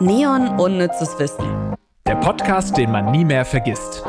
[0.00, 1.76] Neon Unnützes Wissen.
[2.04, 4.02] Der Podcast, den man nie mehr vergisst.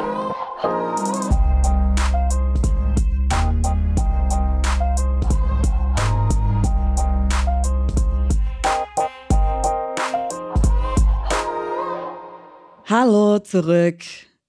[12.89, 14.01] Hallo zurück.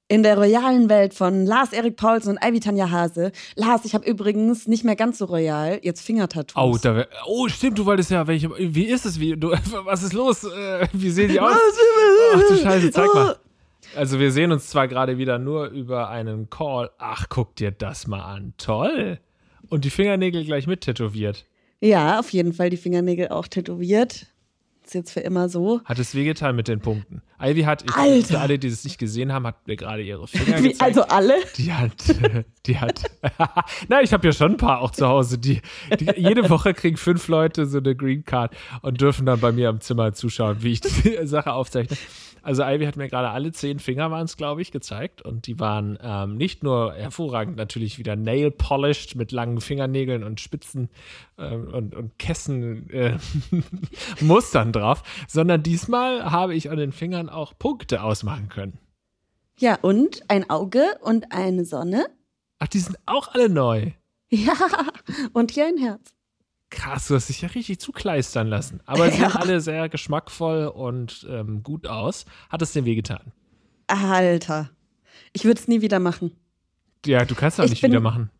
[0.08, 3.32] In der royalen Welt von Lars Erik Paulsen und Ivy Tanja Hase.
[3.56, 6.62] Lars, ich habe übrigens nicht mehr ganz so royal, jetzt Fingertattoos.
[6.62, 8.48] Oh, da wär, oh, stimmt, du wolltest ja welche.
[8.56, 9.18] Wie ist es?
[9.18, 9.50] Wie, du,
[9.84, 10.44] was ist los?
[10.44, 11.56] Äh, Wie sehen die aus?
[12.34, 13.36] Ach du Scheiße, zeig mal.
[13.96, 16.90] Also wir sehen uns zwar gerade wieder nur über einen Call.
[16.98, 18.54] Ach, guck dir das mal an.
[18.58, 19.18] Toll.
[19.70, 21.46] Und die Fingernägel gleich mit tätowiert.
[21.80, 24.26] Ja, auf jeden Fall die Fingernägel auch tätowiert.
[24.86, 25.80] Ist jetzt für immer so.
[25.84, 27.20] Hat es wehgetan mit den Punkten?
[27.42, 28.26] Ivy hat, ich, Alter.
[28.28, 30.80] für alle, die es nicht gesehen haben, hat mir gerade ihre Finger Wie, gezeigt.
[30.80, 31.34] also alle?
[31.56, 31.92] Die hat,
[32.66, 33.02] die hat.
[33.88, 35.38] Na, ich habe ja schon ein paar auch zu Hause.
[35.38, 35.60] Die,
[35.98, 39.70] die jede Woche kriegen fünf Leute so eine Green Card und dürfen dann bei mir
[39.70, 41.96] im Zimmer zuschauen, wie ich die Sache aufzeichne.
[42.46, 45.58] Also Ivy hat mir gerade alle zehn Finger waren es, glaube ich, gezeigt und die
[45.58, 50.88] waren ähm, nicht nur hervorragend natürlich wieder nail polished mit langen Fingernägeln und Spitzen
[51.38, 53.18] ähm, und, und Kessen äh,
[54.20, 58.78] Mustern drauf, sondern diesmal habe ich an den Fingern auch Punkte ausmachen können.
[59.58, 62.06] Ja, und ein Auge und eine Sonne.
[62.60, 63.90] Ach, die sind auch alle neu.
[64.30, 64.54] Ja,
[65.32, 66.15] und hier ein Herz.
[66.76, 68.80] Krass, du hast dich ja richtig zukleistern lassen.
[68.86, 69.30] Aber sie Ja.
[69.30, 72.26] sehen alle sehr geschmackvoll und ähm, gut aus.
[72.50, 73.32] Hat es dir wehgetan?
[73.88, 74.70] Alter.
[75.32, 76.32] Ich würde es nie wieder machen.
[77.06, 78.30] Ja, du kannst auch Ich nicht bin- wieder machen.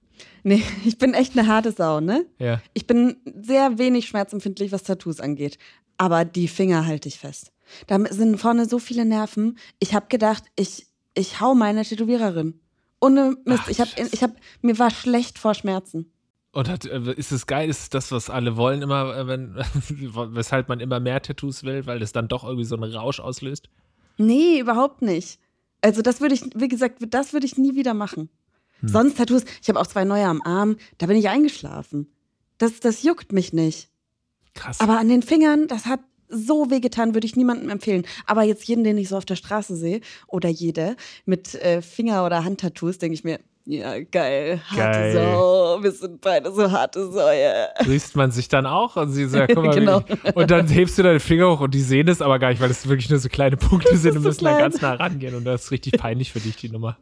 [0.43, 2.27] Nee, ich bin echt eine harte Sau, ne?
[2.39, 2.61] Ja.
[2.75, 5.59] Ich bin sehr wenig schmerzempfindlich, was Tattoos angeht.
[5.99, 7.53] Aber die Finger halte ich fest.
[7.87, 9.59] Da sind vorne so viele Nerven.
[9.79, 12.61] Ich habe gedacht, ich, ich hau meine Tätowiererin.
[13.01, 13.63] Ohne Mist.
[13.65, 16.13] Ach, ich hab, ich hab, mir war schlecht vor Schmerzen.
[16.57, 17.69] Und hat, äh, ist es geil?
[17.69, 19.57] Ist es das, was alle wollen, immer, äh, wenn,
[20.35, 23.69] weshalb man immer mehr Tattoos will, weil das dann doch irgendwie so einen Rausch auslöst?
[24.17, 25.39] Nee, überhaupt nicht.
[25.83, 28.31] Also das würde ich, wie gesagt, das würde ich nie wieder machen.
[28.81, 28.89] Hm.
[28.89, 32.11] Sonst Tattoos, ich habe auch zwei neue am Arm, da bin ich eingeschlafen.
[32.57, 33.91] Das, das juckt mich nicht.
[34.55, 34.81] Krass.
[34.81, 36.01] Aber an den Fingern, das hat
[36.31, 38.07] so wehgetan, würde ich niemandem empfehlen.
[38.25, 40.97] Aber jetzt jeden, den ich so auf der Straße sehe, oder jede
[41.27, 45.13] mit äh, Finger- oder Handtattoos, denke ich mir, ja, geil, harte Geil.
[45.15, 47.69] Sau, wir sind beide so harte Säue.
[47.81, 50.03] Grüßt man sich dann auch und sie sagt, guck mal, Genau.
[50.35, 52.71] und dann hebst du deine Finger hoch und die sehen es aber gar nicht, weil
[52.71, 54.63] es wirklich nur so kleine Punkte sind und so müssen da klein.
[54.71, 56.97] ganz nah rangehen und das ist richtig peinlich für dich, die Nummer.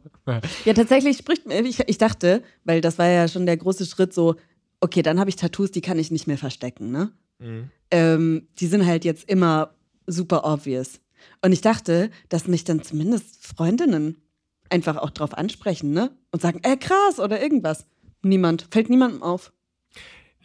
[0.65, 4.13] Ja, tatsächlich spricht mir, ich, ich dachte, weil das war ja schon der große Schritt
[4.13, 4.35] so,
[4.81, 7.11] okay, dann habe ich Tattoos, die kann ich nicht mehr verstecken, ne?
[7.37, 7.69] Mhm.
[7.91, 9.75] ähm, die sind halt jetzt immer
[10.07, 10.99] super obvious.
[11.43, 14.17] Und ich dachte, dass mich dann zumindest Freundinnen
[14.75, 16.11] einfach auch drauf ansprechen, ne?
[16.31, 17.87] Und sagen, äh, krass oder irgendwas.
[18.21, 19.51] Niemand, fällt niemandem auf.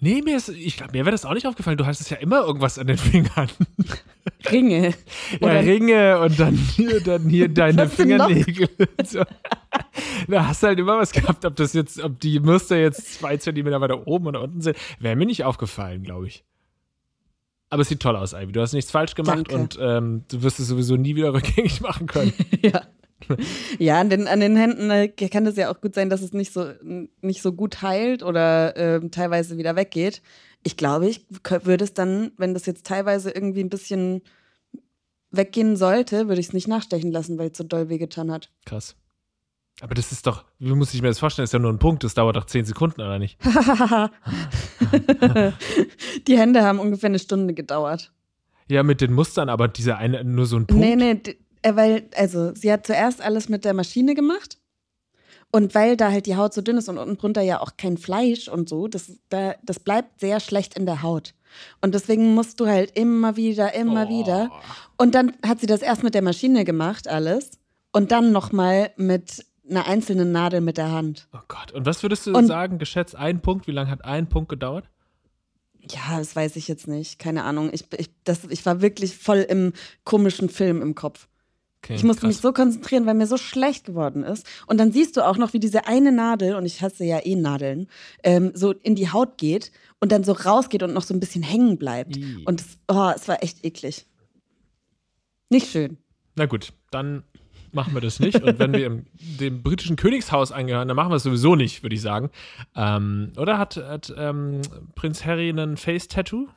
[0.03, 1.77] Nee, mir ist, ich glaube, mir wäre das auch nicht aufgefallen.
[1.77, 3.51] Du hast es ja immer irgendwas an den Fingern.
[4.51, 4.89] Ringe.
[4.89, 7.87] Ja, Oder- Ringe und dann hier, dann hier deine?
[7.87, 8.69] Fingernägel.
[9.05, 9.23] So.
[10.27, 13.37] Da hast du halt immer was gehabt, ob das jetzt, ob die Muster jetzt zwei
[13.37, 14.79] Zentimeter weiter oben oder unten sind.
[15.01, 16.45] Wäre mir nicht aufgefallen, glaube ich.
[17.69, 18.53] Aber es sieht toll aus, Ivy.
[18.53, 19.55] Du hast nichts falsch gemacht Danke.
[19.55, 22.33] und ähm, du wirst es sowieso nie wieder rückgängig machen können.
[22.63, 22.83] ja.
[23.79, 26.33] Ja, an den, an den Händen äh, kann es ja auch gut sein, dass es
[26.33, 26.71] nicht so,
[27.21, 30.23] nicht so gut heilt oder ähm, teilweise wieder weggeht.
[30.63, 31.27] Ich glaube, ich
[31.65, 34.23] würde es dann, wenn das jetzt teilweise irgendwie ein bisschen
[35.31, 38.51] weggehen sollte, würde ich es nicht nachstechen lassen, weil es so doll wehgetan hat.
[38.67, 38.97] Krass.
[39.81, 41.45] Aber das ist doch, wie muss ich mir das vorstellen?
[41.45, 43.39] Das ist ja nur ein Punkt, das dauert doch zehn Sekunden, oder nicht?
[46.27, 48.13] Die Hände haben ungefähr eine Stunde gedauert.
[48.69, 50.85] Ja, mit den Mustern, aber dieser eine, nur so ein Punkt.
[50.85, 51.35] Nee, nee, äh,
[51.65, 54.59] weil, also, sie hat zuerst alles mit der Maschine gemacht.
[55.53, 57.97] Und weil da halt die Haut so dünn ist und unten drunter ja auch kein
[57.97, 61.35] Fleisch und so, das, da, das bleibt sehr schlecht in der Haut.
[61.81, 64.09] Und deswegen musst du halt immer wieder, immer Oh.
[64.11, 64.51] wieder.
[64.97, 67.51] Und dann hat sie das erst mit der Maschine gemacht, alles.
[67.91, 71.27] Und dann nochmal mit einer einzelnen Nadel mit der Hand.
[71.35, 71.73] Oh Gott.
[71.73, 73.67] Und was würdest du Und- sagen, geschätzt ein Punkt?
[73.67, 74.89] Wie lange hat ein Punkt gedauert?
[75.81, 77.19] Ja, das weiß ich jetzt nicht.
[77.19, 77.71] Keine Ahnung.
[77.73, 79.73] Ich, ich, das, ich war wirklich voll im
[80.05, 81.27] komischen Film im Kopf.
[81.83, 82.29] Okay, Ich musste krass.
[82.29, 84.47] mich so konzentrieren, weil mir so schlecht geworden ist.
[84.67, 87.37] Und dann siehst du auch noch, wie diese eine Nadel, und ich hasse ja eh
[87.37, 87.89] Nadeln,
[88.23, 91.43] ähm, so in die Haut geht und dann so rausgeht und noch so ein bisschen
[91.43, 92.17] hängen bleibt.
[92.19, 92.43] Ih.
[92.45, 94.07] Und es, oh, es war echt eklig.
[95.49, 95.97] Nicht schön.
[96.37, 97.25] Na gut, dann
[97.73, 98.43] machen wir das nicht.
[98.43, 99.07] Und wenn wir im,
[99.41, 102.31] dem britischen Königshaus angehören, dann machen wir es sowieso nicht, würde ich sagen.
[102.77, 104.61] Ähm, oder hat, hat ähm,
[104.97, 106.49] Prinz Harry einen Face-Tattoo?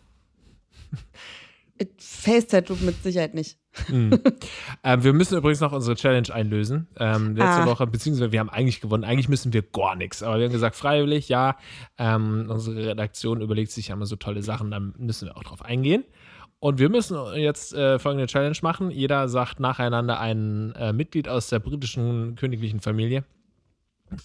[2.00, 3.58] Face-Tattoo mit Sicherheit nicht.
[4.86, 6.88] Ähm, wir müssen übrigens noch unsere Challenge einlösen.
[7.00, 7.66] Ähm, letzte Ah.
[7.66, 9.04] Woche, beziehungsweise wir haben eigentlich gewonnen.
[9.06, 10.22] Eigentlich müssen wir gar nichts.
[10.22, 11.58] Aber wir haben gesagt, freiwillig, ja.
[11.98, 15.64] Ähm, unsere Redaktion überlegt sich ja immer so tolle Sachen, dann müssen wir auch drauf
[15.64, 16.04] eingehen.
[16.60, 18.92] Und wir müssen jetzt äh, folgende Challenge machen.
[18.92, 23.24] Jeder sagt nacheinander ein äh, Mitglied aus der britischen königlichen Familie,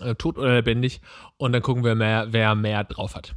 [0.01, 1.01] äh, tot oder lebendig.
[1.37, 3.35] Und dann gucken wir, mehr, wer mehr drauf hat.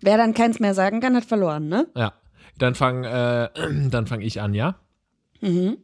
[0.00, 1.88] Wer dann keins mehr sagen kann, hat verloren, ne?
[1.96, 2.12] Ja.
[2.58, 4.78] Dann fange äh, dann fang ich an, ja?
[5.40, 5.78] Mhm.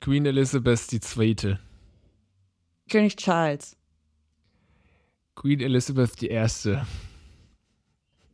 [0.00, 1.58] Queen Elizabeth II.
[2.88, 3.76] König Charles.
[5.34, 6.46] Queen Elizabeth I.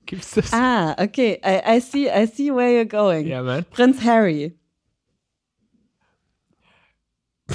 [0.06, 0.52] Gibt's das?
[0.52, 1.40] Ah, okay.
[1.42, 3.26] I, I see, I see where you're going.
[3.26, 3.64] Ja, man.
[3.70, 4.54] Prinz Harry.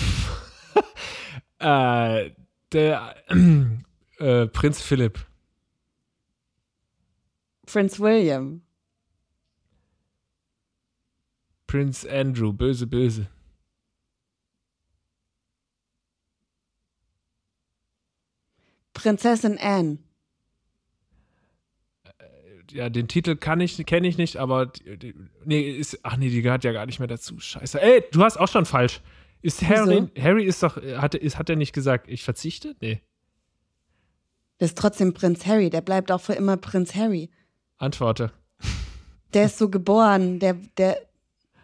[1.61, 2.31] Äh,
[2.71, 3.15] der
[4.19, 5.19] äh, Prinz Philipp.
[7.65, 8.61] Prinz William.
[11.69, 13.27] Prinz Andrew, böse, böse.
[18.95, 19.99] Prinzessin Anne.
[22.71, 26.29] Ja, den Titel kann ich, kenne ich nicht, aber die, die, nee, ist, ach nee,
[26.29, 27.39] die gehört ja gar nicht mehr dazu.
[27.39, 27.79] Scheiße.
[27.79, 29.01] Ey, du hast auch schon falsch.
[29.43, 30.23] Ist Harry, Wieso?
[30.23, 32.75] Harry ist doch, hat, ist, hat er nicht gesagt, ich verzichte?
[32.81, 33.03] Nee.
[34.57, 35.69] Das ist trotzdem Prinz Harry.
[35.69, 37.29] Der bleibt auch für immer Prinz Harry.
[37.77, 38.31] Antworte.
[39.35, 40.39] Der ist so geboren.
[40.39, 41.08] Der, der,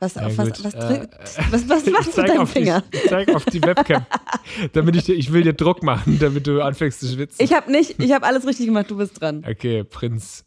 [0.05, 1.07] was, Ja, auf was, was, Äh,
[1.51, 2.83] was, was machst du mit deinem auf die- Finger?
[2.91, 4.05] Ich zeig auf die Webcam.
[4.73, 7.43] damit ich, dir- ich will dir Druck machen, damit du anfängst zu schwitzen.
[7.43, 8.89] Ich habe nicht, ich habe alles richtig gemacht.
[8.91, 9.43] Du bist dran.
[9.47, 10.45] Okay, Prinz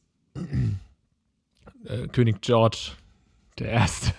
[1.84, 2.92] äh, König George
[3.58, 4.12] der Erste.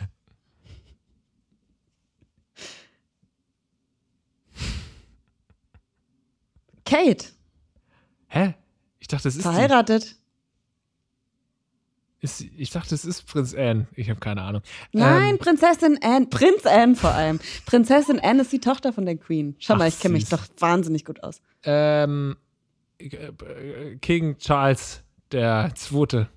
[6.86, 7.26] Kate,
[8.28, 8.54] Hä?
[9.00, 10.16] Ich dachte, das ist, die, verheiratet.
[12.22, 13.88] Ist Ich dachte, das ist Prinz Anne.
[13.96, 14.62] Ich habe keine Ahnung.
[14.92, 16.26] Nein, Ähm, Prinzessin Anne.
[16.28, 17.40] Prinz Anne vor allem.
[17.66, 19.56] Prinzessin Anne ist die Tochter von der Queen.
[19.60, 21.42] Schau mal, Ach, ich kenne mich doch wahnsinnig gut aus.
[21.64, 22.36] ähm,
[23.00, 25.02] äh, King Charles
[25.32, 26.28] der Zweite.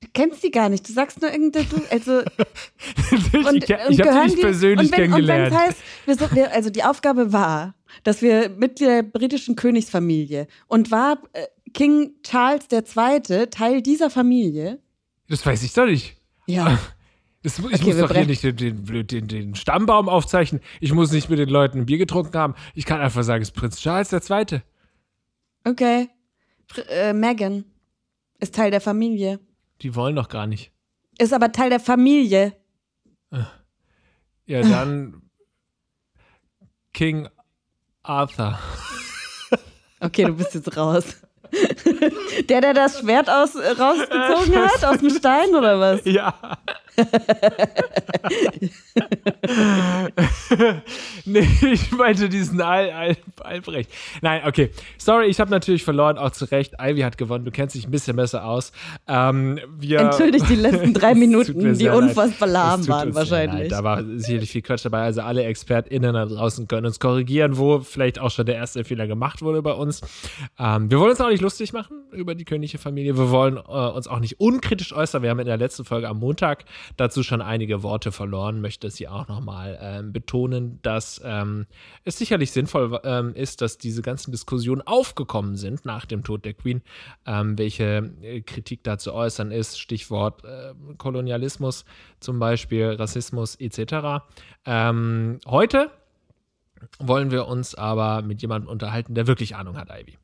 [0.00, 0.88] Du kennst die gar nicht.
[0.88, 1.66] Du sagst nur irgendein.
[1.68, 2.20] Du, also,
[3.12, 5.52] ich und, ich habe und gehören nicht die- persönlich und wenn, kennengelernt.
[5.52, 5.58] Und
[6.06, 7.74] wenn es heißt, wir, also die Aufgabe war,
[8.04, 13.46] dass wir mit der britischen Königsfamilie und war äh, King Charles II.
[13.48, 14.80] Teil dieser Familie.
[15.28, 16.16] das weiß ich doch nicht.
[16.46, 16.78] Ja.
[17.44, 20.60] Das, ich Okay, muss doch hier nicht den, den, den, den Stammbaum aufzeichnen.
[20.78, 22.54] Ich muss nicht mit den Leuten ein Bier getrunken haben.
[22.72, 24.62] Ich kann einfach sagen, es ist Prinz Charles Zweite.
[25.64, 26.08] Okay.
[26.68, 27.64] Pr äh, Meghan
[28.38, 29.40] ist Teil der Familie.
[29.80, 30.70] Die wollen doch gar nicht.
[31.18, 32.54] Ist aber Teil der Familie.
[34.46, 35.22] Ja, dann
[36.92, 37.28] King
[38.02, 38.58] Arthur.
[40.00, 41.04] Okay, du bist jetzt raus.
[42.48, 46.00] Der, der das Schwert aus, äh, rausgezogen hat, aus dem Stein oder was?
[46.06, 46.34] Ja.
[51.24, 53.90] nee, ich meinte diesen Al Al Albrecht.
[54.20, 54.70] Nein, okay.
[54.98, 56.74] Sorry, ich habe natürlich verloren, auch zu Recht.
[56.80, 57.44] Ivy hat gewonnen.
[57.44, 58.72] Du kennst dich ein bisschen besser aus.
[59.06, 63.70] Ähm, Entschuldigt die letzten drei Minuten, die unfassbar lahm waren wahrscheinlich.
[63.70, 63.72] Leid.
[63.72, 65.02] Da war sicherlich viel Quatsch dabei.
[65.02, 69.06] Also alle ExpertInnen da draußen können uns korrigieren, wo vielleicht auch schon der erste Fehler
[69.06, 70.00] gemacht wurde bei uns.
[70.58, 73.16] Ähm, wir wollen uns auch nicht lustig machen über die königliche Familie.
[73.16, 75.22] Wir wollen äh, uns auch nicht unkritisch äußern.
[75.22, 76.64] Wir haben in der letzten Folge am Montag
[76.96, 78.60] dazu schon einige Worte verloren.
[78.60, 81.66] Möchte es hier auch nochmal ähm, betonen, dass ähm,
[82.04, 86.54] es sicherlich sinnvoll ähm, ist, dass diese ganzen Diskussionen aufgekommen sind nach dem Tod der
[86.54, 86.82] Queen,
[87.26, 89.78] ähm, welche äh, Kritik da zu äußern ist.
[89.78, 91.84] Stichwort äh, Kolonialismus
[92.20, 94.24] zum Beispiel, Rassismus etc.
[94.64, 95.90] Ähm, heute
[96.98, 100.18] wollen wir uns aber mit jemandem unterhalten, der wirklich Ahnung hat, Ivy.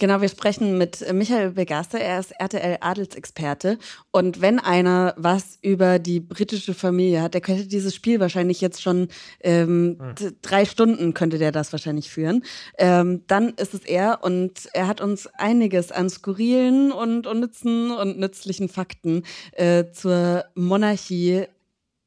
[0.00, 3.76] Genau, wir sprechen mit Michael Begaster, er ist RTL-Adelsexperte.
[4.10, 8.80] Und wenn einer was über die britische Familie hat, der könnte dieses Spiel wahrscheinlich jetzt
[8.80, 9.08] schon
[9.42, 12.44] ähm, d- drei Stunden könnte der das wahrscheinlich führen.
[12.78, 18.18] Ähm, dann ist es er und er hat uns einiges an skurrilen und unnützen und
[18.18, 21.44] nützlichen Fakten äh, zur Monarchie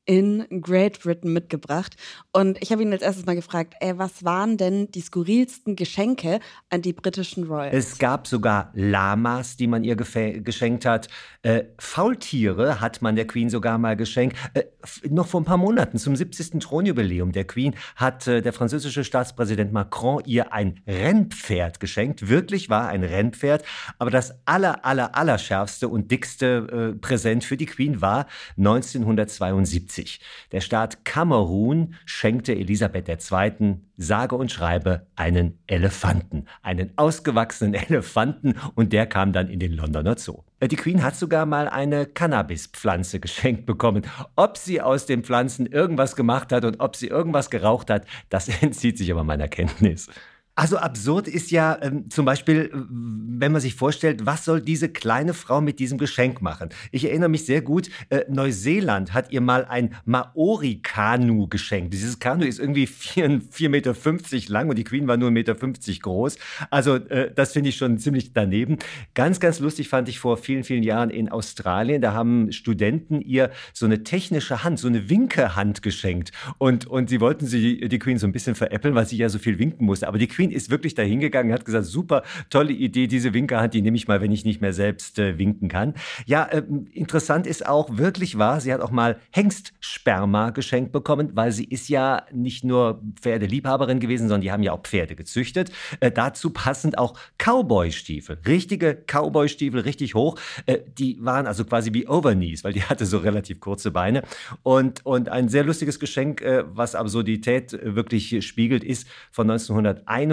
[0.05, 1.95] in Great Britain mitgebracht.
[2.31, 6.39] Und ich habe ihn als erstes mal gefragt, ey, was waren denn die skurrilsten Geschenke
[6.69, 7.74] an die britischen Royals?
[7.74, 11.07] Es gab sogar Lamas, die man ihr geschenkt hat.
[11.41, 14.36] Äh, Faultiere hat man der Queen sogar mal geschenkt.
[14.53, 14.63] Äh,
[15.10, 16.60] noch vor ein paar Monaten, zum 70.
[16.60, 22.27] Thronjubiläum der Queen, hat äh, der französische Staatspräsident Macron ihr ein Rennpferd geschenkt.
[22.27, 23.63] Wirklich war ein Rennpferd.
[24.00, 29.92] Aber das aller, aller, aller schärfste und dickste äh, Präsent für die Queen war 1972.
[30.51, 33.77] Der Staat Kamerun schenkte Elisabeth II.
[33.97, 36.45] sage und schreibe einen Elefanten.
[36.62, 40.43] Einen ausgewachsenen Elefanten und der kam dann in den Londoner Zoo.
[40.59, 44.03] Äh, Die Queen hat sogar mal eine Cannabispflanze geschenkt bekommen.
[44.35, 48.47] Ob sie aus den Pflanzen irgendwas gemacht hat und ob sie irgendwas geraucht hat, das
[48.62, 50.09] entzieht sich aber meiner Kenntnis.
[50.55, 55.33] Also absurd ist ja ähm, zum Beispiel, wenn man sich vorstellt, was soll diese kleine
[55.33, 56.69] Frau mit diesem Geschenk machen?
[56.91, 61.93] Ich erinnere mich sehr gut, äh, Neuseeland hat ihr mal ein Maori-Kanu geschenkt.
[61.93, 63.95] Dieses Kanu ist irgendwie 4,50 Meter
[64.53, 66.38] lang und die Queen war nur 1,50 Meter groß.
[66.69, 68.77] Also äh, das finde ich schon ziemlich daneben.
[69.15, 72.00] Ganz, ganz lustig fand ich vor vielen, vielen Jahren in Australien.
[72.00, 76.31] Da haben Studenten ihr so eine technische Hand, so eine Winkehand geschenkt.
[76.60, 79.39] Und, und sie wollten sie, die Queen so ein bisschen veräppeln, weil sie ja so
[79.39, 80.07] viel winken musste.
[80.07, 83.97] Aber die Queen ist wirklich dahingegangen, hat gesagt, super, tolle Idee, diese Winkerhand, die nehme
[83.97, 85.93] ich mal, wenn ich nicht mehr selbst äh, winken kann.
[86.25, 91.51] Ja, äh, interessant ist auch, wirklich wahr, sie hat auch mal Hengstsperma geschenkt bekommen, weil
[91.51, 95.71] sie ist ja nicht nur Pferdeliebhaberin gewesen, sondern die haben ja auch Pferde gezüchtet.
[96.00, 100.39] Äh, dazu passend auch Cowboy-Stiefel, richtige Cowboy-Stiefel, richtig hoch.
[100.65, 104.23] Äh, die waren also quasi wie Overknees, weil die hatte so relativ kurze Beine.
[104.63, 109.47] Und, und ein sehr lustiges Geschenk, äh, was Absurdität äh, wirklich spiegelt, ist von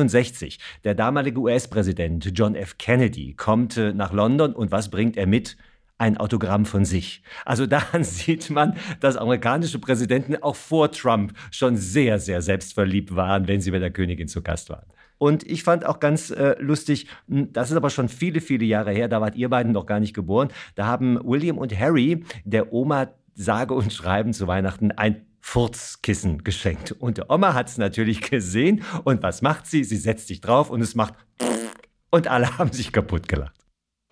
[0.01, 0.59] 1961.
[0.85, 2.79] Der damalige US-Präsident John F.
[2.79, 5.57] Kennedy kommt nach London und was bringt er mit?
[6.01, 7.23] ein Autogramm von sich.
[7.45, 13.47] Also daran sieht man, dass amerikanische Präsidenten auch vor Trump schon sehr, sehr selbstverliebt waren,
[13.47, 14.87] wenn sie bei der Königin zu Gast waren.
[15.19, 18.93] Und ich fand auch ganz äh, lustig, hm, das ist aber schon viele, viele Jahre
[18.93, 22.73] her, da wart ihr beiden noch gar nicht geboren, da haben William und Harry der
[22.73, 23.09] Oma
[23.43, 26.93] sage und schreiben zu Weihnachten ein Furzkissen geschenkt.
[26.93, 28.83] Und die Oma hat es natürlich gesehen.
[29.05, 29.85] Und was macht sie?
[29.85, 31.15] Sie setzt sich drauf und es macht
[32.11, 33.57] und alle haben sich kaputt gelacht.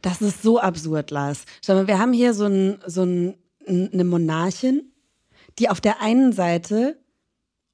[0.02, 1.44] Das ist so absurd, Lars.
[1.64, 3.34] Schau mal, wir haben hier so, ein, so ein,
[3.66, 4.92] eine Monarchin,
[5.58, 6.98] die auf der einen Seite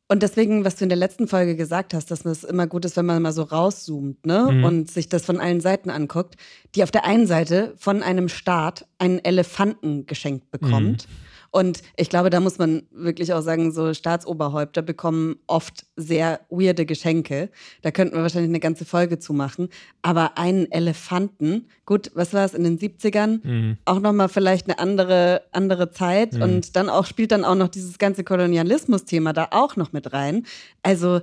[0.07, 2.97] und deswegen, was du in der letzten Folge gesagt hast, dass es immer gut ist,
[2.97, 4.49] wenn man mal so rauszoomt ne?
[4.51, 4.65] Mhm.
[4.65, 6.37] und sich das von allen Seiten anguckt,
[6.75, 11.09] die auf der einen Seite von einem Staat einen Elefanten geschenkt bekommt.
[11.09, 11.24] Mhm.
[11.55, 16.85] Und ich glaube, da muss man wirklich auch sagen, so Staatsoberhäupter bekommen oft sehr weirde
[16.85, 17.49] Geschenke.
[17.83, 19.69] Da könnten wir wahrscheinlich eine ganze Folge zu machen.
[20.03, 23.47] Aber einen Elefanten, gut, was war es in den 70ern?
[23.47, 23.77] Mhm.
[23.85, 26.33] Auch nochmal vielleicht eine andere, andere Zeit.
[26.33, 26.43] Mhm.
[26.43, 30.47] Und dann auch spielt dann auch noch dieses ganze Kolonialismus-Thema da auch noch mit rein.
[30.83, 31.21] Also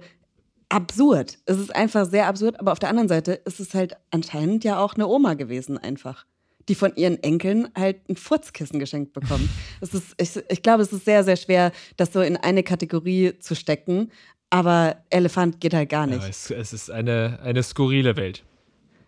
[0.70, 1.40] absurd.
[1.46, 4.80] Es ist einfach sehr absurd, aber auf der anderen Seite ist es halt anscheinend ja
[4.80, 6.26] auch eine Oma gewesen einfach
[6.70, 9.50] die von ihren Enkeln halt ein Furzkissen geschenkt bekommen.
[9.80, 13.38] Das ist, ich, ich glaube, es ist sehr, sehr schwer, das so in eine Kategorie
[13.40, 14.12] zu stecken.
[14.50, 16.22] Aber Elefant geht halt gar nicht.
[16.22, 18.44] Ja, es, es ist eine, eine skurrile Welt.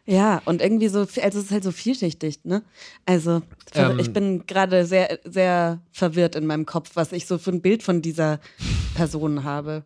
[0.06, 2.64] Ja, und irgendwie so, also es ist halt so vielschichtig, ne?
[3.06, 3.42] Also,
[3.74, 7.62] ähm, ich bin gerade sehr, sehr verwirrt in meinem Kopf, was ich so für ein
[7.62, 8.42] Bild von dieser
[8.96, 9.86] Person habe.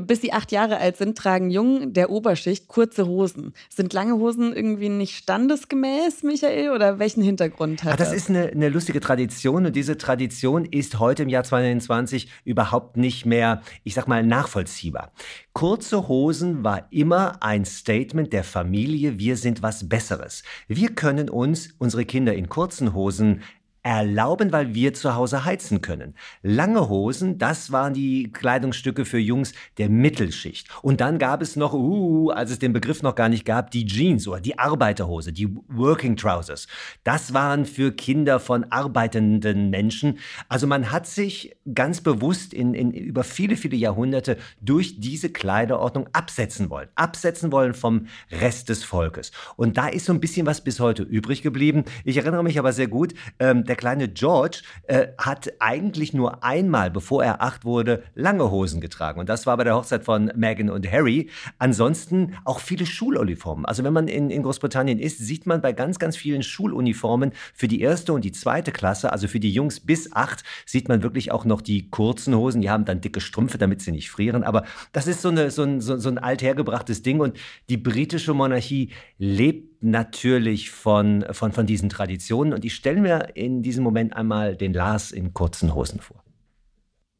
[0.00, 3.54] Bis sie acht Jahre alt sind, tragen Jungen der Oberschicht kurze Hosen.
[3.68, 6.70] Sind lange Hosen irgendwie nicht standesgemäß, Michael?
[6.70, 8.08] Oder welchen Hintergrund hat Ach, das?
[8.08, 12.96] Das ist eine, eine lustige Tradition und diese Tradition ist heute im Jahr 2020 überhaupt
[12.96, 15.12] nicht mehr, ich sag mal, nachvollziehbar.
[15.52, 20.42] Kurze Hosen war immer ein Statement der Familie, wir sind was Besseres.
[20.66, 23.42] Wir können uns unsere Kinder in kurzen Hosen
[23.86, 26.14] erlauben, weil wir zu Hause heizen können.
[26.42, 30.68] Lange Hosen, das waren die Kleidungsstücke für Jungs der Mittelschicht.
[30.82, 33.86] Und dann gab es noch, uh, als es den Begriff noch gar nicht gab, die
[33.86, 36.66] Jeans oder die Arbeiterhose, die Working Trousers.
[37.04, 40.18] Das waren für Kinder von arbeitenden Menschen.
[40.48, 46.08] Also man hat sich ganz bewusst in, in über viele, viele Jahrhunderte durch diese Kleiderordnung
[46.12, 46.88] absetzen wollen.
[46.96, 49.30] Absetzen wollen vom Rest des Volkes.
[49.54, 51.84] Und da ist so ein bisschen was bis heute übrig geblieben.
[52.04, 56.90] Ich erinnere mich aber sehr gut, ähm, der kleine George äh, hat eigentlich nur einmal,
[56.90, 59.20] bevor er acht wurde, lange Hosen getragen.
[59.20, 61.28] Und das war bei der Hochzeit von Meghan und Harry.
[61.58, 63.66] Ansonsten auch viele Schuluniformen.
[63.66, 67.68] Also wenn man in, in Großbritannien ist, sieht man bei ganz, ganz vielen Schuluniformen für
[67.68, 71.30] die erste und die zweite Klasse, also für die Jungs bis acht, sieht man wirklich
[71.32, 72.62] auch noch die kurzen Hosen.
[72.62, 74.42] Die haben dann dicke Strümpfe, damit sie nicht frieren.
[74.42, 77.20] Aber das ist so, eine, so, ein, so, so ein althergebrachtes Ding.
[77.20, 77.36] Und
[77.68, 82.52] die britische Monarchie lebt natürlich von, von, von diesen Traditionen.
[82.52, 86.25] Und ich stelle mir in diesem Moment einmal den Lars in kurzen Hosen vor.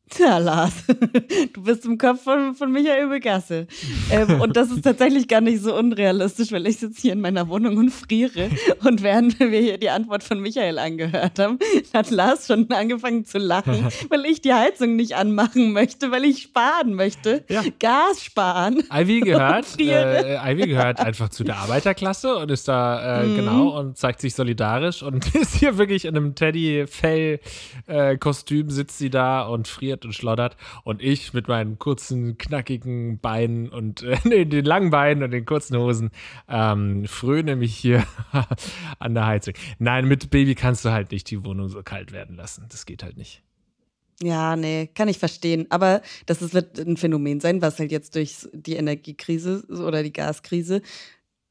[0.08, 0.72] Tja, Lars,
[1.52, 3.66] du bist im Kopf von, von Michael Begasse.
[4.08, 7.48] Ähm, und das ist tatsächlich gar nicht so unrealistisch, weil ich sitze hier in meiner
[7.48, 8.48] Wohnung und friere.
[8.84, 11.58] Und während wir hier die Antwort von Michael angehört haben,
[11.92, 16.42] hat Lars schon angefangen zu lachen, weil ich die Heizung nicht anmachen möchte, weil ich
[16.42, 17.42] sparen möchte.
[17.48, 17.64] Ja.
[17.80, 18.84] Gas sparen.
[18.92, 23.36] Ivy gehört, äh, Ivy gehört einfach zu der Arbeiterklasse und ist da äh, mhm.
[23.36, 29.10] genau und zeigt sich solidarisch und ist hier wirklich in einem Teddy-Fell-Kostüm, äh, sitzt sie
[29.10, 30.56] da und friert schlittert und schlottert.
[30.84, 35.44] Und ich mit meinen kurzen, knackigen Beinen und äh, nee, den langen Beinen und den
[35.44, 36.10] kurzen Hosen
[36.48, 38.04] ähm, fröne mich hier
[38.98, 39.54] an der Heizung.
[39.78, 42.66] Nein, mit Baby kannst du halt nicht die Wohnung so kalt werden lassen.
[42.68, 43.42] Das geht halt nicht.
[44.22, 45.66] Ja, nee, kann ich verstehen.
[45.68, 50.12] Aber das ist, wird ein Phänomen sein, was halt jetzt durch die Energiekrise oder die
[50.12, 50.80] Gaskrise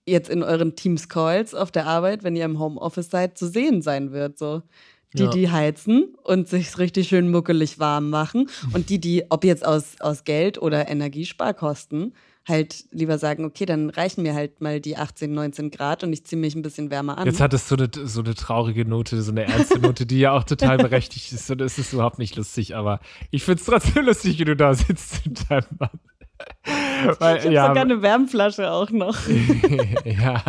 [0.08, 4.12] jetzt in euren Teams-Calls auf der Arbeit, wenn ihr im Homeoffice seid, zu sehen sein
[4.12, 4.38] wird.
[4.38, 4.62] So.
[5.16, 5.30] Die, ja.
[5.30, 8.50] die heizen und sich richtig schön muckelig warm machen.
[8.74, 12.14] Und die, die, ob jetzt aus, aus Geld oder Energiesparkosten,
[12.48, 16.26] halt lieber sagen, okay, dann reichen mir halt mal die 18, 19 Grad und ich
[16.26, 17.26] ziehe mich ein bisschen wärmer an.
[17.26, 20.32] Jetzt hat es so eine, so eine traurige Note, so eine ernste Note, die ja
[20.32, 21.50] auch total berechtigt ist.
[21.50, 23.00] Und es ist überhaupt nicht lustig, aber
[23.32, 26.00] ich finde es trotzdem lustig, wie du da sitzt in deinem Mann.
[27.20, 29.18] Weil, ich habe ja, sogar eine Wärmflasche auch noch.
[30.06, 30.44] ja.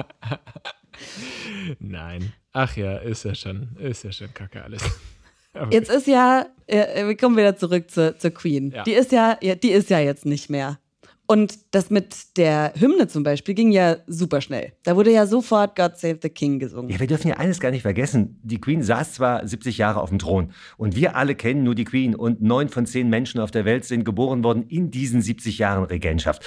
[1.79, 2.33] Nein.
[2.59, 4.83] Ach ja, ist ja schon, ist ja schon kacke alles.
[5.53, 8.71] Aber jetzt ist ja, wir kommen wieder zurück zur, zur Queen.
[8.71, 8.83] Ja.
[8.83, 10.79] Die ist ja, die ist ja jetzt nicht mehr.
[11.27, 14.73] Und das mit der Hymne zum Beispiel ging ja super schnell.
[14.85, 16.89] Da wurde ja sofort God Save the King gesungen.
[16.89, 18.41] Ja, wir dürfen ja eines gar nicht vergessen.
[18.43, 21.85] Die Queen saß zwar 70 Jahre auf dem Thron und wir alle kennen nur die
[21.85, 25.59] Queen und neun von zehn Menschen auf der Welt sind geboren worden in diesen 70
[25.59, 26.43] Jahren Regentschaft.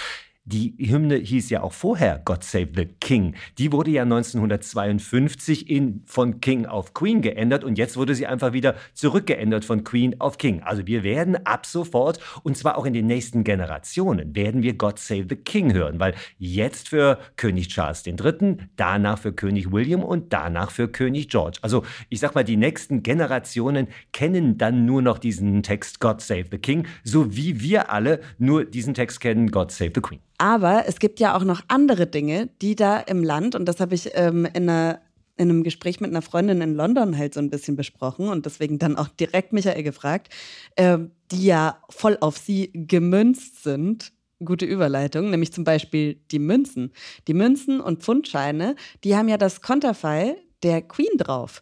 [0.52, 3.36] Die Hymne hieß ja auch vorher God Save the King.
[3.60, 8.52] Die wurde ja 1952 in, von King auf Queen geändert und jetzt wurde sie einfach
[8.52, 10.64] wieder zurückgeändert von Queen auf King.
[10.64, 14.98] Also wir werden ab sofort und zwar auch in den nächsten Generationen werden wir God
[14.98, 20.34] Save the King hören, weil jetzt für König Charles III., danach für König William und
[20.34, 21.60] danach für König George.
[21.62, 26.46] Also ich sag mal, die nächsten Generationen kennen dann nur noch diesen Text God Save
[26.50, 30.20] the King, so wie wir alle nur diesen Text kennen God Save the Queen.
[30.40, 33.94] Aber es gibt ja auch noch andere Dinge, die da im Land, und das habe
[33.94, 35.02] ich ähm, in, einer,
[35.36, 38.80] in einem Gespräch mit einer Freundin in London halt so ein bisschen besprochen und deswegen
[38.80, 40.34] dann auch direkt Michael gefragt,
[40.78, 40.98] äh,
[41.32, 44.14] die ja voll auf sie gemünzt sind.
[44.44, 46.94] Gute Überleitung, nämlich zum Beispiel die Münzen.
[47.28, 51.62] Die Münzen und Pfundscheine, die haben ja das Konterfei der Queen drauf.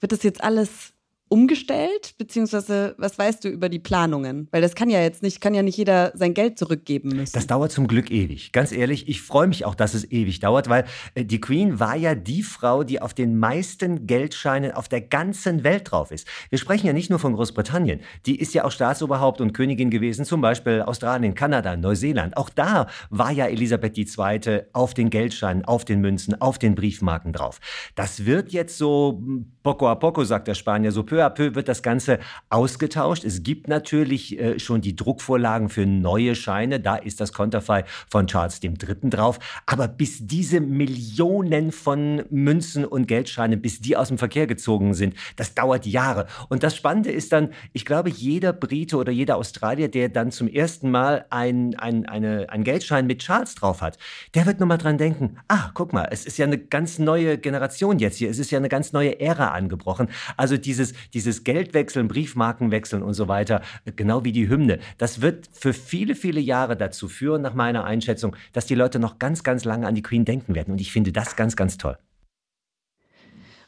[0.00, 0.93] Wird das jetzt alles
[1.34, 2.14] umgestellt?
[2.16, 4.46] Beziehungsweise, was weißt du über die Planungen?
[4.52, 7.32] Weil das kann ja jetzt nicht, kann ja nicht jeder sein Geld zurückgeben müssen.
[7.32, 8.52] Das dauert zum Glück ewig.
[8.52, 10.84] Ganz ehrlich, ich freue mich auch, dass es ewig dauert, weil
[11.16, 15.64] äh, die Queen war ja die Frau, die auf den meisten Geldscheinen auf der ganzen
[15.64, 16.28] Welt drauf ist.
[16.50, 17.98] Wir sprechen ja nicht nur von Großbritannien.
[18.26, 22.36] Die ist ja auch Staatsoberhaupt und Königin gewesen, zum Beispiel Australien, Kanada, Neuseeland.
[22.36, 24.60] Auch da war ja Elisabeth II.
[24.72, 27.58] auf den Geldscheinen, auf den Münzen, auf den Briefmarken drauf.
[27.96, 31.54] Das wird jetzt so hm, poco a poco, sagt der Spanier, so peu à peu
[31.54, 32.18] wird das Ganze
[32.50, 33.24] ausgetauscht.
[33.24, 36.80] Es gibt natürlich äh, schon die Druckvorlagen für neue Scheine.
[36.80, 38.74] Da ist das Konterfei von Charles III.
[39.10, 39.38] drauf.
[39.66, 45.14] Aber bis diese Millionen von Münzen und Geldscheinen, bis die aus dem Verkehr gezogen sind,
[45.36, 46.26] das dauert Jahre.
[46.48, 50.48] Und das Spannende ist dann, ich glaube, jeder Brite oder jeder Australier, der dann zum
[50.48, 53.98] ersten Mal ein, ein, eine, einen Geldschein mit Charles drauf hat,
[54.34, 57.98] der wird nochmal dran denken, ah, guck mal, es ist ja eine ganz neue Generation
[57.98, 58.30] jetzt hier.
[58.30, 60.08] Es ist ja eine ganz neue Ära angebrochen.
[60.36, 63.62] Also dieses, dieses Geldwechseln, Briefmarkenwechseln und so weiter,
[63.96, 68.36] genau wie die Hymne, das wird für viele, viele Jahre dazu führen, nach meiner Einschätzung,
[68.52, 70.72] dass die Leute noch ganz, ganz lange an die Queen denken werden.
[70.72, 71.96] Und ich finde das ganz, ganz toll.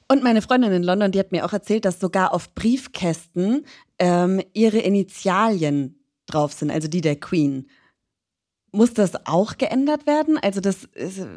[0.09, 3.65] Und meine Freundin in London, die hat mir auch erzählt, dass sogar auf Briefkästen
[3.99, 7.69] ähm, ihre Initialien drauf sind, also die der Queen.
[8.77, 10.39] Muss das auch geändert werden?
[10.43, 10.87] Also das,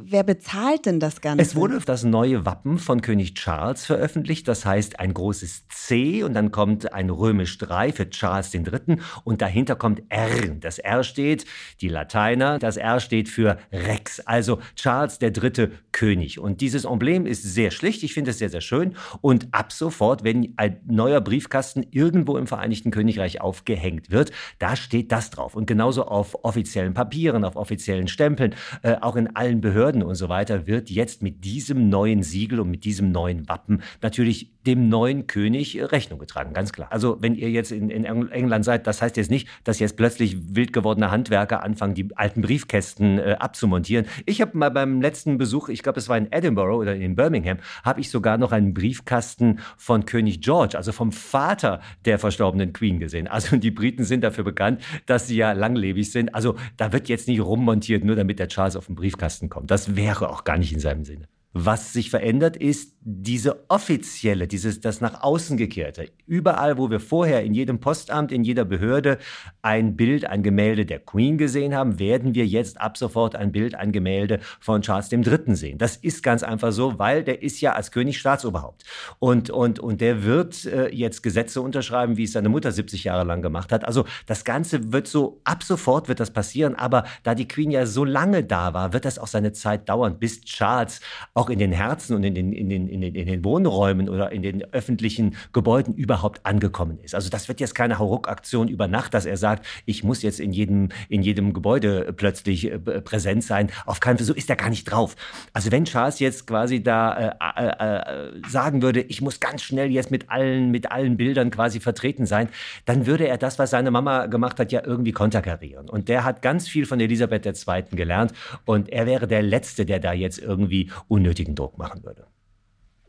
[0.02, 1.41] wer bezahlt denn das Ganze?
[1.41, 4.45] Es wurde das neue Wappen von König Charles veröffentlicht.
[4.49, 8.97] Das heißt ein großes C und dann kommt ein römisch 3 für Charles III.
[9.23, 10.28] und dahinter kommt R.
[10.60, 11.45] Das R steht,
[11.80, 15.69] die Lateiner, das R steht für Rex, also Charles III.
[15.93, 16.39] König.
[16.39, 18.04] Und dieses Emblem ist sehr schlicht.
[18.04, 18.95] Ich finde es sehr, sehr schön.
[19.21, 25.13] Und ab sofort, wenn ein neuer Briefkasten irgendwo im Vereinigten Königreich aufgehängt wird, da steht
[25.13, 25.56] das drauf.
[25.56, 30.15] Und genauso auf offiziellen Papieren Papieren, auf offiziellen Stempeln, äh, auch in allen Behörden und
[30.15, 34.89] so weiter, wird jetzt mit diesem neuen Siegel und mit diesem neuen Wappen natürlich dem
[34.89, 36.91] neuen König Rechnung getragen, ganz klar.
[36.91, 40.55] Also wenn ihr jetzt in, in England seid, das heißt jetzt nicht, dass jetzt plötzlich
[40.55, 44.05] wild gewordene Handwerker anfangen, die alten Briefkästen äh, abzumontieren.
[44.25, 47.57] Ich habe mal beim letzten Besuch, ich glaube, es war in Edinburgh oder in Birmingham,
[47.83, 52.99] habe ich sogar noch einen Briefkasten von König George, also vom Vater der verstorbenen Queen
[52.99, 53.27] gesehen.
[53.27, 56.35] Also die Briten sind dafür bekannt, dass sie ja langlebig sind.
[56.35, 59.69] Also da wird jetzt nicht rummontiert, nur damit der Charles auf den Briefkasten kommt.
[59.71, 61.27] Das wäre auch gar nicht in seinem Sinne.
[61.51, 66.09] Was sich verändert, ist diese offizielle, dieses, das nach außen gekehrte.
[66.27, 69.17] Überall, wo wir vorher in jedem Postamt, in jeder Behörde
[69.62, 73.73] ein Bild, ein Gemälde der Queen gesehen haben, werden wir jetzt ab sofort ein Bild,
[73.73, 75.55] ein Gemälde von Charles III.
[75.55, 75.77] sehen.
[75.77, 78.83] Das ist ganz einfach so, weil der ist ja als König Staatsoberhaupt.
[79.19, 83.23] Und, und, und der wird äh, jetzt Gesetze unterschreiben, wie es seine Mutter 70 Jahre
[83.23, 83.85] lang gemacht hat.
[83.85, 86.75] Also das Ganze wird so, ab sofort wird das passieren.
[86.75, 90.19] Aber da die Queen ja so lange da war, wird das auch seine Zeit dauern,
[90.19, 90.99] bis Charles
[91.33, 94.31] auch in den Herzen und in den, in den, in den, in den Wohnräumen oder
[94.31, 97.15] in den öffentlichen Gebäuden überhaupt angekommen ist.
[97.15, 100.51] Also das wird jetzt keine Hauruck-Aktion über Nacht, dass er sagt, ich muss jetzt in
[100.51, 103.71] jedem, in jedem Gebäude plötzlich äh, präsent sein.
[103.85, 105.15] Auf keinen Fall, so ist er gar nicht drauf.
[105.53, 109.89] Also wenn Charles jetzt quasi da äh, äh, äh, sagen würde, ich muss ganz schnell
[109.91, 112.49] jetzt mit allen, mit allen Bildern quasi vertreten sein,
[112.85, 115.89] dann würde er das, was seine Mama gemacht hat, ja irgendwie konterkarieren.
[115.89, 117.83] Und der hat ganz viel von Elisabeth II.
[117.91, 118.33] gelernt
[118.65, 122.28] und er wäre der Letzte, der da jetzt irgendwie unnötigen Druck machen würde.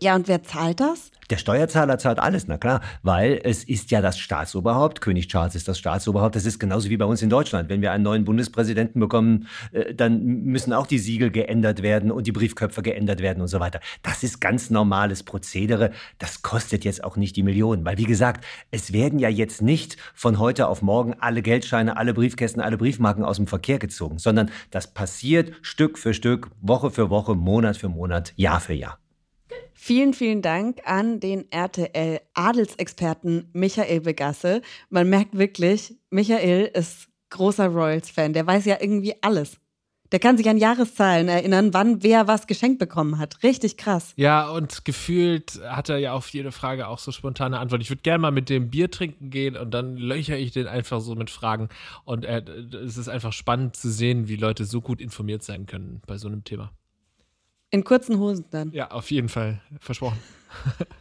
[0.03, 1.11] Ja, und wer zahlt das?
[1.29, 5.03] Der Steuerzahler zahlt alles, na klar, weil es ist ja das Staatsoberhaupt.
[5.03, 6.35] König Charles ist das Staatsoberhaupt.
[6.35, 7.69] Das ist genauso wie bei uns in Deutschland.
[7.69, 12.27] Wenn wir einen neuen Bundespräsidenten bekommen, äh, dann müssen auch die Siegel geändert werden und
[12.27, 13.79] die Briefköpfe geändert werden und so weiter.
[14.03, 15.93] Das ist ganz normales Prozedere.
[16.19, 19.99] Das kostet jetzt auch nicht die Millionen, weil wie gesagt, es werden ja jetzt nicht
[20.15, 24.51] von heute auf morgen alle Geldscheine, alle Briefkästen, alle Briefmarken aus dem Verkehr gezogen, sondern
[24.71, 28.99] das passiert Stück für Stück, Woche für Woche, Monat für Monat, Jahr für Jahr.
[29.73, 34.63] Vielen, vielen Dank an den RTL-Adelsexperten Michael Begasse.
[34.91, 38.33] Man merkt wirklich, Michael ist großer Royals-Fan.
[38.33, 39.59] Der weiß ja irgendwie alles.
[40.13, 43.43] Der kann sich an Jahreszahlen erinnern, wann wer was geschenkt bekommen hat.
[43.45, 44.13] Richtig krass.
[44.17, 47.81] Ja, und gefühlt hat er ja auf jede Frage auch so spontane Antwort.
[47.81, 51.01] Ich würde gerne mal mit dem Bier trinken gehen und dann löcher ich den einfach
[51.01, 51.69] so mit Fragen.
[52.05, 56.03] Und er, es ist einfach spannend zu sehen, wie Leute so gut informiert sein können
[56.07, 56.73] bei so einem Thema.
[57.71, 58.73] In kurzen Hosen dann.
[58.73, 59.61] Ja, auf jeden Fall.
[59.79, 60.19] Versprochen.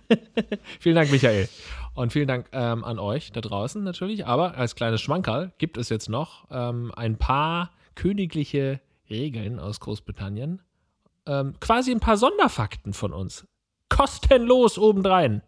[0.80, 1.50] vielen Dank, Michael.
[1.96, 4.28] Und vielen Dank ähm, an euch da draußen natürlich.
[4.28, 8.80] Aber als kleines Schmankerl gibt es jetzt noch ähm, ein paar königliche
[9.10, 10.62] Regeln aus Großbritannien.
[11.26, 13.48] Ähm, quasi ein paar Sonderfakten von uns.
[13.90, 15.42] Kostenlos obendrein.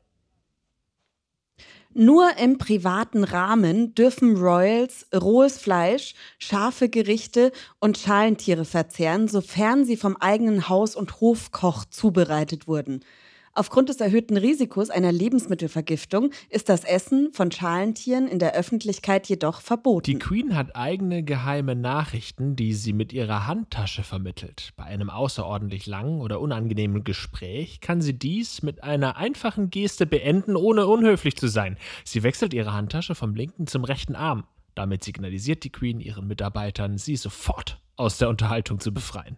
[1.93, 9.97] Nur im privaten Rahmen dürfen Royals rohes Fleisch, scharfe Gerichte und Schalentiere verzehren, sofern sie
[9.97, 13.04] vom eigenen Haus- und Hofkoch zubereitet wurden.
[13.53, 19.59] Aufgrund des erhöhten Risikos einer Lebensmittelvergiftung ist das Essen von Schalentieren in der Öffentlichkeit jedoch
[19.59, 20.05] verboten.
[20.05, 24.71] Die Queen hat eigene geheime Nachrichten, die sie mit ihrer Handtasche vermittelt.
[24.77, 30.55] Bei einem außerordentlich langen oder unangenehmen Gespräch kann sie dies mit einer einfachen Geste beenden,
[30.55, 31.77] ohne unhöflich zu sein.
[32.05, 34.45] Sie wechselt ihre Handtasche vom linken zum rechten Arm.
[34.75, 39.37] Damit signalisiert die Queen ihren Mitarbeitern, sie sofort aus der Unterhaltung zu befreien.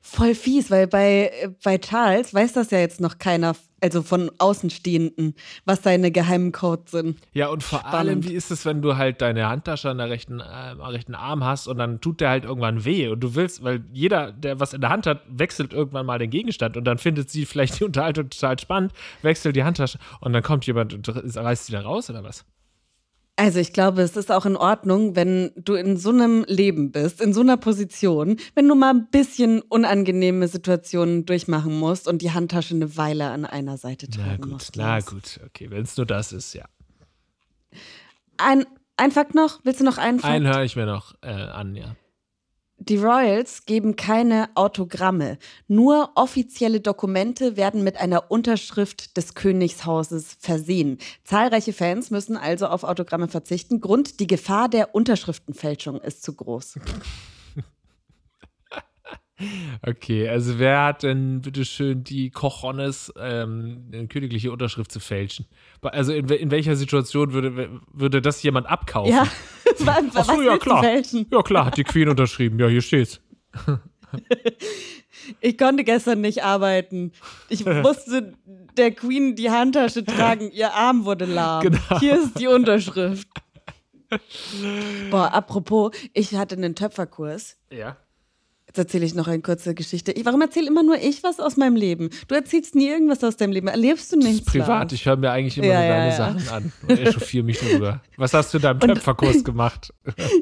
[0.00, 1.30] Voll fies, weil bei,
[1.62, 6.92] bei Charles weiß das ja jetzt noch keiner, also von Außenstehenden, was seine geheimen Codes
[6.92, 7.18] sind.
[7.32, 7.96] Ja, und vor Spannend.
[7.96, 11.14] allem, wie ist es, wenn du halt deine Handtasche an der rechten, äh, am rechten
[11.14, 14.60] Arm hast und dann tut der halt irgendwann weh und du willst, weil jeder, der
[14.60, 17.80] was in der Hand hat, wechselt irgendwann mal den Gegenstand und dann findet sie vielleicht
[17.80, 21.80] die Unterhaltung total spannend, wechselt die Handtasche und dann kommt jemand und reißt sie da
[21.80, 22.44] raus oder was?
[23.38, 27.20] Also ich glaube, es ist auch in Ordnung, wenn du in so einem Leben bist,
[27.20, 32.32] in so einer Position, wenn du mal ein bisschen unangenehme Situationen durchmachen musst und die
[32.32, 34.76] Handtasche eine Weile an einer Seite tragen na gut, musst.
[34.76, 36.64] Na gut, okay, wenn es nur das ist, ja.
[38.38, 39.60] Ein, ein Fakt noch?
[39.62, 40.34] Willst du noch einen Fakt?
[40.34, 41.94] Einen höre ich mir noch äh, an, ja.
[42.80, 45.38] Die Royals geben keine Autogramme.
[45.66, 50.98] Nur offizielle Dokumente werden mit einer Unterschrift des Königshauses versehen.
[51.24, 53.80] Zahlreiche Fans müssen also auf Autogramme verzichten.
[53.80, 56.78] Grund, die Gefahr der Unterschriftenfälschung ist zu groß.
[59.86, 65.46] Okay, also wer hat denn bitteschön die Cochones, ähm, eine königliche Unterschrift zu fälschen?
[65.82, 69.12] Also in, in, welcher Situation würde, würde das jemand abkaufen?
[69.12, 69.26] Ja,
[69.78, 70.84] was Ach so, ja klar.
[70.84, 72.58] Ja klar, hat die Queen unterschrieben.
[72.58, 73.20] Ja, hier steht's.
[75.40, 77.12] Ich konnte gestern nicht arbeiten.
[77.48, 78.32] Ich musste
[78.76, 80.50] der Queen die Handtasche tragen.
[80.50, 81.62] Ihr Arm wurde lahm.
[81.62, 82.00] Genau.
[82.00, 83.28] Hier ist die Unterschrift.
[85.10, 87.58] Boah, apropos, ich hatte einen Töpferkurs.
[87.70, 87.96] Ja.
[88.68, 90.14] Jetzt erzähle ich noch eine kurze Geschichte.
[90.24, 92.10] Warum erzähle immer nur ich was aus meinem Leben?
[92.28, 93.68] Du erzählst nie irgendwas aus deinem Leben.
[93.68, 94.44] Erlebst du nichts?
[94.44, 94.92] privat.
[94.92, 98.02] Ich höre mir eigentlich immer ja, nur deine ja, Sachen an und echauffiere mich darüber.
[98.18, 99.94] Was hast du in deinem Töpferkurs gemacht?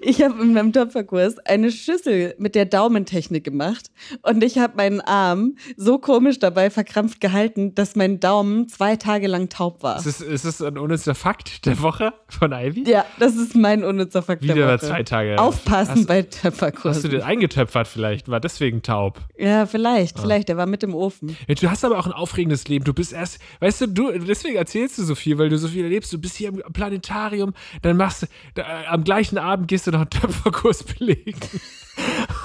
[0.02, 3.90] ich habe in meinem Töpferkurs eine Schüssel mit der Daumentechnik gemacht
[4.22, 9.28] und ich habe meinen Arm so komisch dabei verkrampft gehalten, dass mein Daumen zwei Tage
[9.28, 9.98] lang taub war.
[9.98, 12.88] Ist das, ist das ein unnützer Fakt der Woche von Ivy?
[12.88, 14.86] Ja, das ist mein unnützer Fakt Wieder der Woche.
[14.86, 15.38] zwei Tage.
[15.38, 16.94] Aufpassen hast, bei Töpferkursen.
[16.94, 18.15] Hast du den eingetöpfert vielleicht?
[18.16, 19.20] Vielleicht, war deswegen taub.
[19.36, 20.22] Ja, vielleicht, ah.
[20.22, 21.36] vielleicht, der war mit im Ofen.
[21.46, 22.84] Ja, du hast aber auch ein aufregendes Leben.
[22.84, 25.84] Du bist erst, weißt du, du, deswegen erzählst du so viel, weil du so viel
[25.84, 26.12] erlebst.
[26.12, 30.00] Du bist hier im Planetarium, dann machst du, da, am gleichen Abend gehst du noch
[30.00, 31.38] einen Töpferkurs belegen.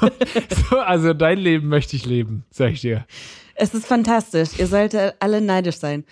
[0.69, 3.05] so, also dein Leben möchte ich leben, sag ich dir.
[3.55, 4.57] Es ist fantastisch.
[4.57, 6.05] Ihr solltet alle neidisch sein.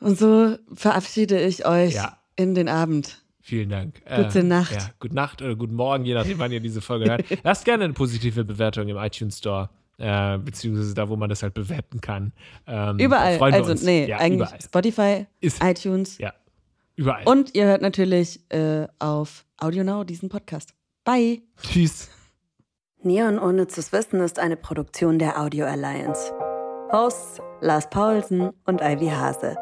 [0.00, 2.18] Und so verabschiede ich euch ja.
[2.36, 3.22] in den Abend.
[3.50, 4.00] Vielen Dank.
[4.04, 4.72] Gute äh, Nacht.
[4.72, 7.24] Ja, gute Nacht oder guten Morgen, je nachdem, wann ihr diese Folge hört.
[7.42, 11.54] Lasst gerne eine positive Bewertung im iTunes Store äh, beziehungsweise da, wo man das halt
[11.54, 12.32] bewerten kann.
[12.68, 13.42] Ähm, überall.
[13.42, 13.82] Also, uns.
[13.82, 14.62] nee, ja, eigentlich überall.
[14.62, 16.18] Spotify, Ist, iTunes.
[16.18, 16.32] ja,
[16.94, 17.24] überall.
[17.24, 20.72] Und ihr hört natürlich äh, auf AudioNow diesen Podcast.
[21.02, 21.42] Bye.
[21.60, 22.08] Tschüss.
[23.02, 26.32] Neon Unnützes Wissen ist eine Produktion der Audio Alliance.
[26.92, 29.56] Hosts Lars Paulsen und Ivy Hase.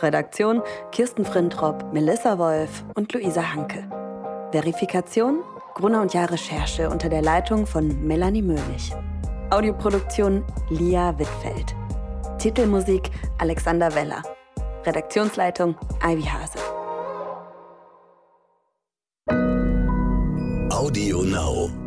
[0.00, 3.88] Redaktion Kirsten Frintrop, Melissa Wolf und Luisa Hanke.
[4.52, 5.42] Verifikation
[5.74, 8.92] Gruner und Jahr Recherche unter der Leitung von Melanie Möhlich.
[9.50, 11.74] Audioproduktion Lia Wittfeld.
[12.38, 14.22] Titelmusik Alexander Weller.
[14.84, 16.58] Redaktionsleitung Ivy Hase.
[20.70, 21.83] Audio Now.